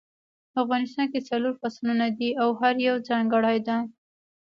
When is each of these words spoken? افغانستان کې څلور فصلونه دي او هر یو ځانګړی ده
افغانستان 0.61 1.07
کې 1.13 1.19
څلور 1.29 1.53
فصلونه 1.61 2.05
دي 2.17 2.29
او 2.41 2.49
هر 2.59 2.75
یو 2.87 2.95
ځانګړی 3.09 3.57
ده 3.67 3.77